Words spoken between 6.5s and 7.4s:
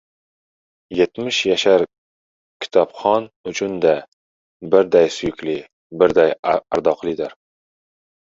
ardoqlidir.